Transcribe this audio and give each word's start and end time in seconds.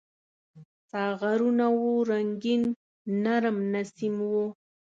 ساغرونه 0.89 1.65
وو 1.77 1.91
رنګین، 2.11 2.63
نرم 3.23 3.57
نسیم 3.73 4.15
و 4.31 4.31